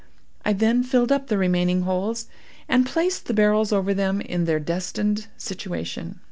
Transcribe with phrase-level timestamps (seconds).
[0.43, 2.25] I then filled up the remaining holes,
[2.67, 6.17] and placed the barrels over them in their destined situation.